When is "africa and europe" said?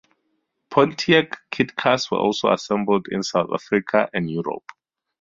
3.53-4.65